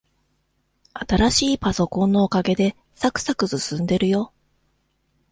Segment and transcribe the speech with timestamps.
[0.95, 4.33] 新しいパソコンのおかげで、さくさく進んでるよ。